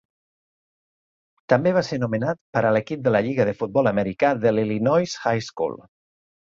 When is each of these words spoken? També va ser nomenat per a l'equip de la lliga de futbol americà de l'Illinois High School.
També 1.53 1.73
va 1.75 1.83
ser 1.91 1.99
nomenat 2.05 2.41
per 2.57 2.65
a 2.65 2.73
l'equip 2.79 3.05
de 3.09 3.15
la 3.17 3.23
lliga 3.29 3.49
de 3.51 3.57
futbol 3.63 3.95
americà 3.95 4.35
de 4.43 4.59
l'Illinois 4.59 5.19
High 5.35 5.51
School. 5.53 5.83